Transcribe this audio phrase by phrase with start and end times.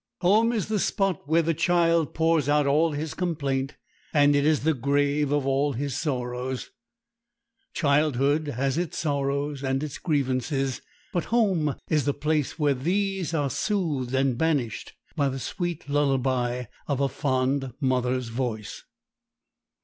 [0.21, 3.75] Home is the spot where the child pours out all his complaint,
[4.11, 6.71] and it is the grave of all his sorrows.
[7.75, 10.81] Childhood has its sorrows and its grievances;
[11.13, 16.63] but home is the place where these are soothed and banished by the sweet lullaby
[16.87, 18.83] of a fond mother's voice.